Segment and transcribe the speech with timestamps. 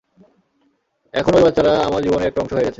[1.13, 2.69] এখন ওই বাচ্চারা আমার জীবনের একটা অংশ হয়ে গেছে।